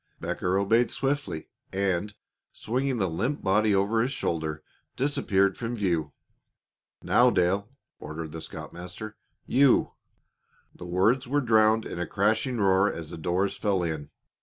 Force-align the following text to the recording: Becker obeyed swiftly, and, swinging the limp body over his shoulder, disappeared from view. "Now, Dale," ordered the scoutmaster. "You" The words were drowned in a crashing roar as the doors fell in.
Becker 0.19 0.57
obeyed 0.57 0.89
swiftly, 0.89 1.49
and, 1.71 2.15
swinging 2.53 2.97
the 2.97 3.07
limp 3.07 3.43
body 3.43 3.75
over 3.75 4.01
his 4.01 4.11
shoulder, 4.11 4.63
disappeared 4.95 5.55
from 5.59 5.75
view. 5.75 6.11
"Now, 7.03 7.29
Dale," 7.29 7.69
ordered 7.99 8.31
the 8.31 8.41
scoutmaster. 8.41 9.15
"You" 9.45 9.91
The 10.75 10.87
words 10.87 11.27
were 11.27 11.39
drowned 11.39 11.85
in 11.85 11.99
a 11.99 12.07
crashing 12.07 12.57
roar 12.59 12.91
as 12.91 13.11
the 13.11 13.17
doors 13.19 13.57
fell 13.57 13.83
in. 13.83 14.09